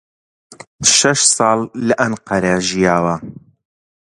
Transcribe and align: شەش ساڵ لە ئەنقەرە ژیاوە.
شەش 0.95 1.19
ساڵ 1.35 1.59
لە 1.87 1.93
ئەنقەرە 2.01 2.53
ژیاوە. 2.67 3.15